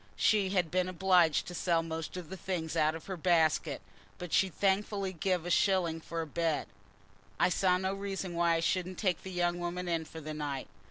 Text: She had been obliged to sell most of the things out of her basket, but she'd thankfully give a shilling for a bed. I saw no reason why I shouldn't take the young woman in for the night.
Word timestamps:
She 0.15 0.49
had 0.49 0.71
been 0.71 0.89
obliged 0.89 1.45
to 1.45 1.53
sell 1.53 1.83
most 1.83 2.17
of 2.17 2.29
the 2.31 2.35
things 2.35 2.75
out 2.75 2.95
of 2.95 3.05
her 3.05 3.15
basket, 3.15 3.83
but 4.17 4.33
she'd 4.33 4.55
thankfully 4.55 5.13
give 5.13 5.45
a 5.45 5.51
shilling 5.51 6.01
for 6.01 6.21
a 6.23 6.25
bed. 6.25 6.65
I 7.39 7.49
saw 7.49 7.77
no 7.77 7.93
reason 7.93 8.33
why 8.33 8.55
I 8.55 8.61
shouldn't 8.61 8.97
take 8.97 9.21
the 9.21 9.29
young 9.29 9.59
woman 9.59 9.87
in 9.87 10.05
for 10.05 10.19
the 10.19 10.33
night. 10.33 10.67